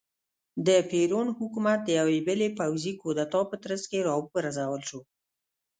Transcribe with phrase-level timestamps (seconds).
[0.67, 4.99] د پېرون حکومت د یوې بلې پوځي کودتا په ترڅ کې را وپرځول شو.